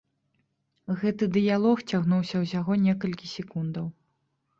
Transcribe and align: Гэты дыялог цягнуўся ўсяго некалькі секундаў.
Гэты 1.01 1.27
дыялог 1.35 1.83
цягнуўся 1.91 2.41
ўсяго 2.45 2.79
некалькі 2.87 3.31
секундаў. 3.35 3.85